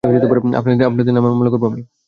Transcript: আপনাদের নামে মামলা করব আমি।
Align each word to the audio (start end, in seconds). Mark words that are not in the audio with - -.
আপনাদের 0.53 1.13
নামে 1.13 1.29
মামলা 1.29 1.49
করব 1.49 1.63
আমি। 1.65 1.81